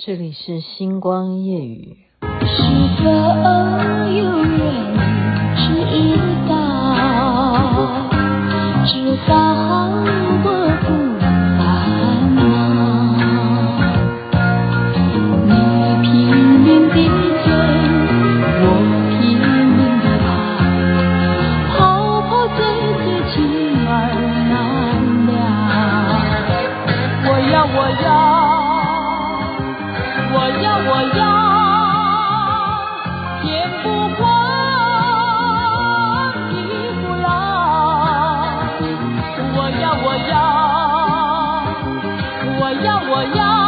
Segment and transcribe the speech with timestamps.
[0.00, 1.96] 这里是星光夜雨。
[2.22, 2.62] 是
[3.02, 4.37] 否
[42.60, 43.67] 我要，我要。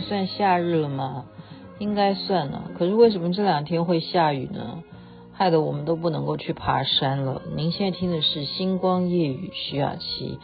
[0.00, 1.26] 算夏日了吗？
[1.78, 2.70] 应该算了。
[2.78, 4.82] 可是为什么这两天会下雨呢？
[5.32, 7.40] 害得我们都不能够去爬山了。
[7.56, 10.38] 您现在听的是《星光夜雨》，徐雅琪，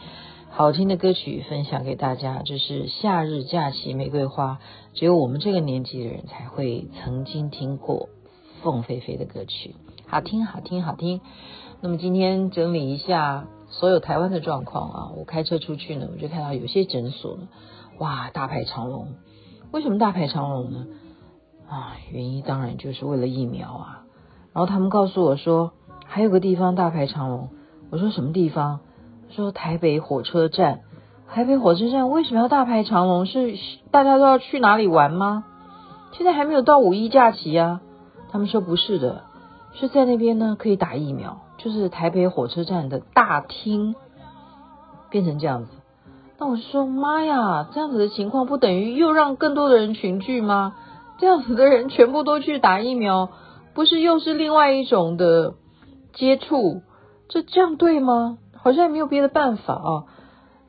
[0.49, 2.41] 好听的歌曲分享给大家。
[2.43, 4.57] 这是夏日假期玫瑰花，
[4.95, 8.09] 只有我们这个年纪的人才会曾经听过
[8.63, 9.75] 凤飞飞的歌曲，
[10.07, 11.21] 好听，好听，好听。
[11.79, 17.47] 那么今天整理一下所有台湾的状况啊，我开车出去呢，我就看到有些诊所呢。
[17.99, 19.09] 哇，大排长龙！
[19.71, 20.87] 为什么大排长龙呢？
[21.69, 24.03] 啊，原因当然就是为了疫苗啊。
[24.53, 25.73] 然后他们告诉我说，
[26.05, 27.49] 还有个地方大排长龙。
[27.89, 28.79] 我说什么地方？
[29.29, 30.81] 说台北火车站。
[31.29, 33.25] 台北火车站为什么要大排长龙？
[33.25, 33.57] 是
[33.91, 35.43] 大家都要去哪里玩吗？
[36.13, 37.81] 现在还没有到五一假期啊。
[38.31, 39.23] 他们说不是的，
[39.73, 43.95] 是在那边呢可以打疫苗，就是台北火车站的大厅
[45.09, 45.71] 变成这样子。
[46.39, 50.75] 那我就说，妈呀，这样子的情况不等于又让更多的人群聚吗？
[51.17, 53.29] 这样子的人全部都去打疫苗，
[53.73, 55.55] 不是又是另外一种的
[56.13, 56.81] 接触？
[57.27, 58.37] 这这样对吗？
[58.55, 60.03] 好像也没有别的办法啊。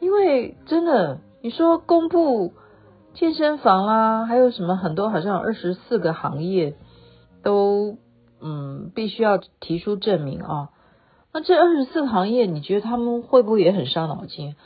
[0.00, 2.54] 因为真的，你说公布
[3.12, 6.76] 健身房啊，还有什么很多好像二十四个行业
[7.42, 7.98] 都
[8.40, 10.70] 嗯必须要提出证明啊。
[11.32, 14.56] 那这二十四个行业，你觉得他们会不会也很伤脑筋？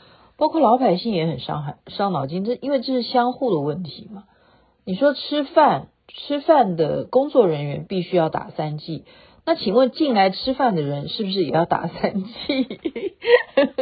[0.43, 4.25] 包括老百姓也很伤害伤脑筋，这因为这是相互的问题嘛。
[4.83, 9.05] 你说吃饭吃饭的工作人员必须要打三剂，
[9.45, 12.29] 那请问进来吃饭的人是不是也要打三剂？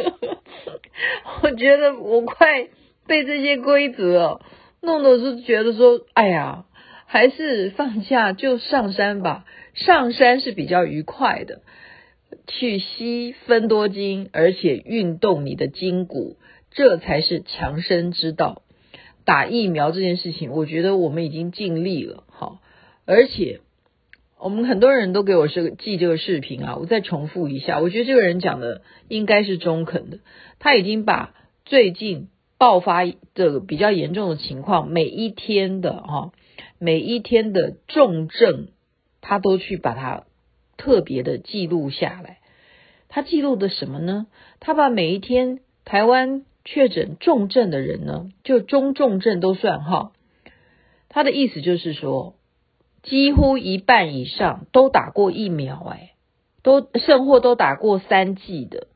[1.42, 2.68] 我觉得我快
[3.08, 4.40] 被这些规则
[4.80, 6.64] 弄得是觉得说，哎呀，
[7.06, 11.62] 还是放假就上山吧，上山是比较愉快的。
[12.46, 16.36] 去吸分多精，而且运动你的筋骨，
[16.70, 18.62] 这才是强身之道。
[19.24, 22.60] 打疫苗这件事情，我觉得我们已经尽力了，好，
[23.06, 23.60] 而且
[24.38, 30.18] 我们很多人都给我是记这个视频啊，我再重复一下，我觉得这个人讲的应该是中肯的，
[30.58, 32.28] 他已经把最近
[32.58, 33.04] 爆发
[33.34, 36.32] 的比较严重的情况，每一天的哈，
[36.78, 38.68] 每一天的重症，
[39.20, 40.24] 他都去把它。
[40.82, 42.38] 特别的记录下来，
[43.08, 44.26] 他记录的什么呢？
[44.58, 50.10] 他把每一天台湾确诊重症的人呢，就中重症都算哈。
[51.08, 52.34] 他的意思就是说，
[53.04, 56.14] 几乎一半以上都打过疫苗，哎，
[56.64, 58.88] 都甚或都打过三剂的，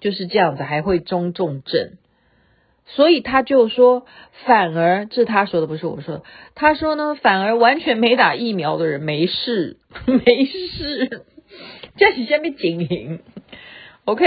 [0.00, 1.98] 就是这样子，还会中重症。
[2.86, 4.06] 所以他就说，
[4.46, 6.22] 反而这是他说的，不是我说的。
[6.54, 11.24] 他说呢，反而完全没打疫苗的人没事， 没事。
[11.96, 13.20] 这是下面警铃
[14.04, 14.24] ，OK，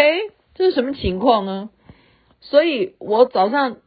[0.56, 1.70] 这是什么情况呢？
[2.42, 3.78] 所以我早上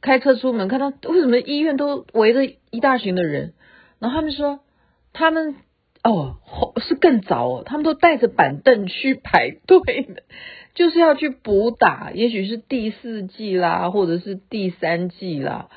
[0.00, 3.54] 开车出门，看到为什么医院都围着一大群的人，
[3.98, 4.60] 然后他们说
[5.12, 5.56] 他们
[6.02, 6.36] 哦
[6.78, 10.22] 是更早哦，他们都带着板凳去排队的。
[10.72, 15.68] 就是要去补打， 也许是第四季啦，或者是第三季啦，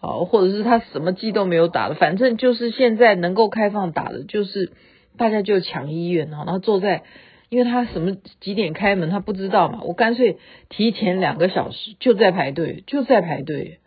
[0.00, 4.70] 啊，或者是他什么季都没有打的，反正就是现在能够开放打的，就是
[5.18, 7.02] 大家就抢医院哦，然后坐在，
[7.48, 10.38] 因为他什么几点开门他不知道嘛，我干脆
[10.68, 13.80] 提前两个小时就在排队，就在排队，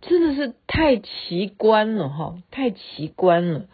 [0.00, 3.66] 真的是太奇观了哈，太奇观了。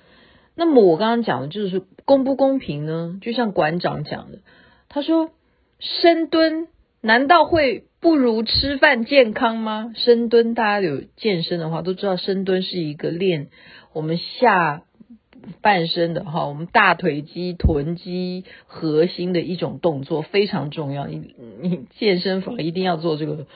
[0.56, 3.19] 那么我刚刚讲的就是公不公平呢？
[3.21, 4.39] 就像馆长讲的，
[4.89, 5.31] 他说。
[5.81, 6.69] 深蹲
[7.03, 9.93] 难道会不如吃饭健康吗？
[9.97, 13.49] 深蹲，大家有健身的话都知道，深蹲是一个练
[13.93, 14.85] 我们下
[15.61, 21.07] 半身的哈，我们大腿肌、臀肌核心的一种动作，非常重要。
[21.07, 23.47] 你你健身房一定要做这个，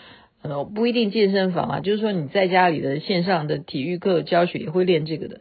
[0.43, 5.41] 呃，不一定健身房啊，就是说你在家里的线上的体育课教学也会练这个的。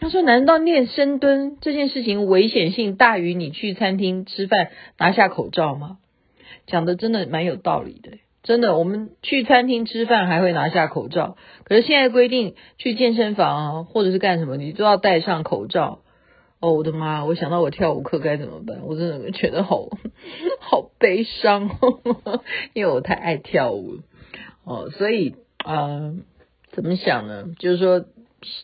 [0.00, 5.98] 他说：“难道练深蹲这件事情危险性大于你去餐厅吃饭拿下口罩吗？”
[6.66, 8.76] 讲的真的蛮有道理的，真的。
[8.76, 16.00] 我们去餐厅吃饭还会拿下口罩，可是现在规定去健身房啊，或者是干什么，你都要戴上口罩。
[16.60, 17.24] 哦，我的妈！
[17.24, 19.88] 我想到我跳舞课该怎么办，我真的觉得好
[20.60, 21.70] 好悲伤，
[22.74, 24.02] 因为我太爱跳舞了。
[24.64, 25.34] 哦，所以
[25.64, 26.12] 啊、
[26.70, 27.46] 怎么想呢？
[27.58, 28.04] 就是说。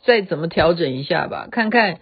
[0.05, 2.01] 再怎么调整一下吧，看看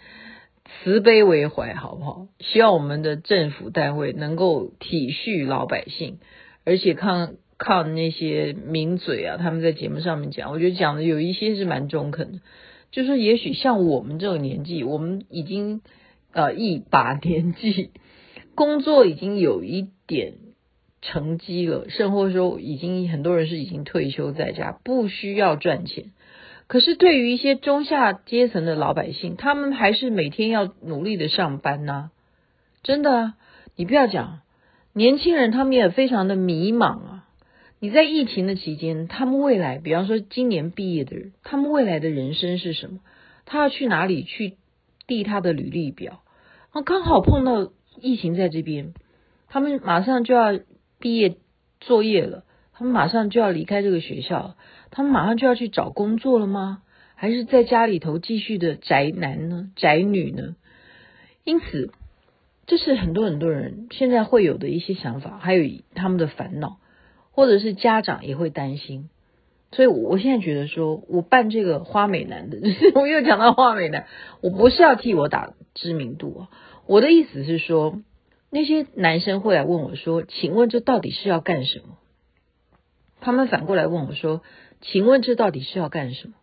[0.84, 2.26] 慈悲为怀好不好？
[2.40, 6.18] 希望我们的政府单位能够体恤老百姓，
[6.64, 12.40] 而且看看那些名嘴啊，他们在节目上面讲，我觉得讲的有一些是蛮中肯的。
[12.90, 15.80] 就是说，也许像我们这种年纪，我们已经
[16.32, 17.90] 呃一把年纪，
[18.54, 20.34] 工作已经有一点
[21.00, 26.11] 成绩了，甚或说已经很多人是已经退休在家，不需要赚钱。
[26.72, 32.10] 可是对于一些中下阶层的老百姓，他们还是每天要努力的上班呐。
[32.82, 33.34] 真的啊，
[33.76, 34.40] 你不要讲，
[34.94, 37.28] 年轻人他们也非常的迷茫啊。
[37.78, 43.00] 你在疫情的期间，他们未来，比方说今年毕业的人，他们未来的人生是什么？
[43.44, 44.56] 他要去哪里去
[45.06, 46.22] 递他的履历表？
[46.70, 47.70] 啊，刚好碰到
[48.00, 48.94] 疫情在这边，
[49.46, 50.58] 他们马上就要
[50.98, 51.36] 毕业
[51.80, 54.56] 作业了，他们马上就要离开这个学校。
[54.90, 56.82] 他们马上就要去找工作了吗？
[57.14, 59.70] 还是在家里头继续的宅男呢？
[59.76, 60.56] 宅女呢？
[61.44, 61.92] 因此，
[62.66, 65.64] 这是很多很多人现在会有的一些想法，还有
[65.94, 66.78] 他们的烦恼，
[67.30, 69.08] 或者是家长也会担心。
[69.70, 72.58] 所以，我现在觉得说，我办这个花美男的，
[72.94, 74.06] 我又讲到花美男，
[74.42, 76.48] 我不是要替我打知名度啊。
[76.86, 78.02] 我的意思是说，
[78.50, 81.96] 那些男生会来问我说：“请问这到底是要干什么？”
[83.22, 84.42] 他们反过来问我说。
[84.84, 86.34] 请问这到底是要干什么？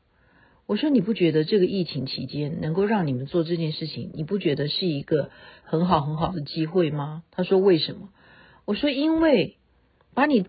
[0.65, 5.29] 我说你不觉得这个疫情期间能够让你们做这件事情，你不觉得是一个
[5.63, 7.23] 很好很好的机会吗？
[7.31, 8.09] 他说为什么？
[8.63, 9.57] 我说因为
[10.13, 10.47] 把你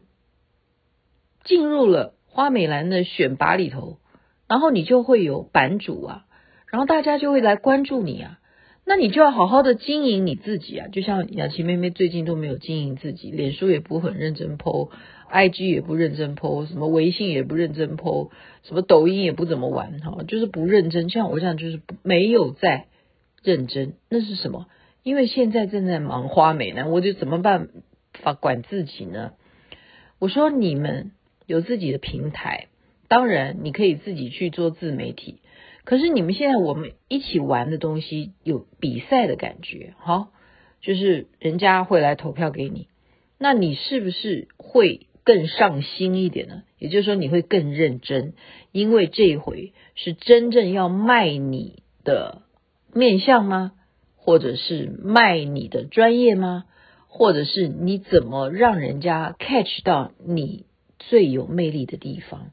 [1.42, 3.98] 进入了花美男的选拔里头，
[4.46, 6.26] 然后你就会有版主啊，
[6.68, 8.39] 然后大家就会来关注你啊，
[8.90, 14.90] 那你就要好好的经营你自己啊，就像雅琪妹妹最近都没有经营自己，脸书也不很认真 po。
[15.30, 18.30] IG 也不认真 po，什么微信也不认真 po，
[18.64, 21.08] 什么抖音也不怎么玩哈，就是不认真。
[21.08, 22.86] 像我这样就是没有在
[23.44, 24.66] 认真，那是什么？
[25.04, 27.68] 因为现在正在忙花美男，我就怎么办
[28.14, 29.34] 法管自己呢？
[30.18, 31.12] 我说你们
[31.46, 32.66] 有自己的平台，
[33.06, 35.36] 当然你可以自己去做自媒体。
[35.84, 40.28] 可是你们现在我们一起玩的东西有比赛的感觉，好，
[40.80, 42.88] 就是人家会来投票给你，
[43.38, 45.06] 那你是不是会？
[45.22, 48.32] 更上心一点呢，也就是说你会更认真，
[48.72, 52.42] 因为这一回是真正要卖你的
[52.94, 53.72] 面相吗？
[54.16, 56.64] 或者是卖你的专业吗？
[57.06, 60.64] 或者是你怎么让人家 catch 到你
[60.98, 62.50] 最有魅力的地方？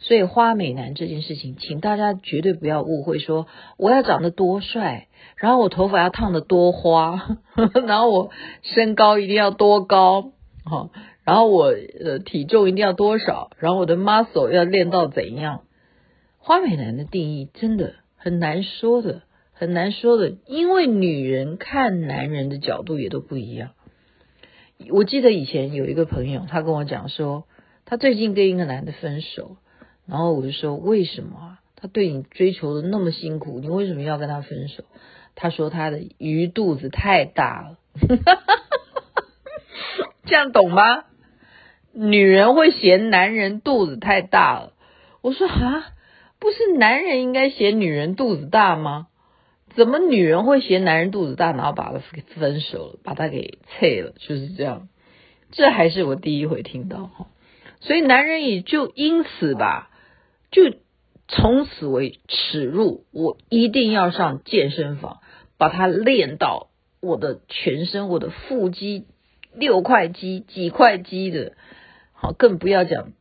[0.00, 7.36] 所以花美男这件事情，请大家绝对不要误会说，我要长得多帅，然后我头发要烫得多花，
[7.86, 8.30] 然后我
[8.62, 10.32] 身高一定要多高，
[10.64, 10.90] 好。
[11.24, 13.50] 然后我呃体重一定要多少？
[13.58, 15.60] 然后我的 muscle 要练到怎样？
[16.38, 19.20] 花美男的定义真的很难说的，
[19.52, 23.72] 很难说的，因为女人看男人的角度也都不一样。
[24.90, 27.44] 我记得以前有一个朋友，他跟我讲说，
[27.84, 29.56] 他最近跟一个男的分手，
[30.08, 31.60] 然后我就说为什么啊？
[31.76, 34.84] 他对你追求的那么辛苦，你为什么要跟他分手？
[35.36, 38.52] 他说他的鱼肚子太大了，哈哈哈
[40.24, 41.04] 这样懂吗？
[41.92, 44.72] 女人会嫌男人肚子太大了，
[45.20, 45.92] 我说啊，
[46.40, 49.06] 不是男人应该嫌女人肚子大吗？
[49.76, 54.88] 怎么女人会嫌男人肚子大，然后把他给分手了，把他给弃了，就是这样。
[55.52, 57.26] 这还是我第一回听到哈，
[57.80, 59.90] 所以男人也就因此吧，
[60.50, 60.74] 就
[61.28, 65.20] 从此为耻辱，我一定要上健身房，
[65.58, 66.68] 把它练到
[67.00, 69.04] 我的全身，我的腹肌
[69.54, 71.52] 六块肌几块肌的。
[72.12, 73.12] 好，更不要讲，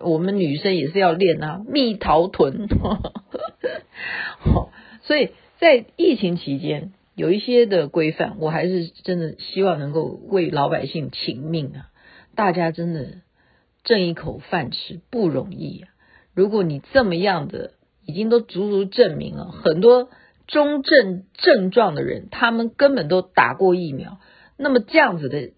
[0.00, 2.68] 我们女生也是要练啊，蜜桃臀。
[4.38, 4.70] 好，
[5.02, 11.90] 所以在疫情期间，有一些的规范，我还是真的希望能够为老百姓请命啊！
[12.34, 13.22] 大家真的
[13.82, 15.88] 挣一口饭吃不容易啊。
[16.36, 17.72] 如果你这么样的，
[18.04, 20.10] 已经都足足证明了很多
[20.46, 24.18] 中症症状的人，他们根本都打过疫苗，
[24.58, 25.50] 那么这样子的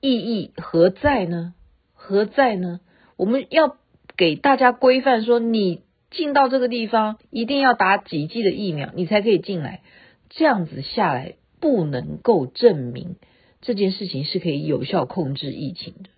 [0.00, 1.54] 意义何在呢？
[1.94, 2.80] 何在呢？
[3.16, 3.78] 我们要
[4.14, 9.80] 给大家规范说，你进到这个地方一定要打几剂的疫苗，你才可以进来。
[10.28, 13.16] 这样子下来，不能够证明
[13.62, 16.10] 这件事情是可以有效控制疫情的。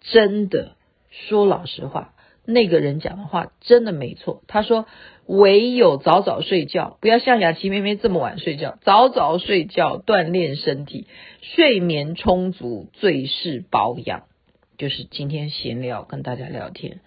[0.00, 0.76] 真的，
[1.10, 2.12] 说老实话，
[2.44, 4.42] 那个人讲的话真的没错。
[4.48, 4.86] 他说，
[5.26, 11.06] 唯有早早睡觉，不要像雅琪妹妹这么晚睡觉，早早睡觉，锻炼身体，
[11.40, 14.24] 睡眠充足最是保养。
[14.78, 17.00] 就是今天闲聊跟大家聊天，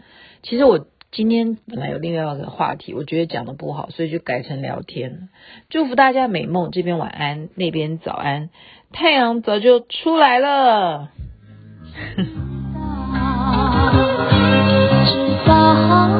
[0.44, 5.28] 其实我今天本来有另外一个话题，我觉得讲的不好，所以就改成聊天。
[5.70, 8.50] 祝福大家美梦，这边晚安，那边早安，
[8.94, 11.12] 太阳早就出来了。
[15.46, 15.54] 把
[15.88, 16.15] 好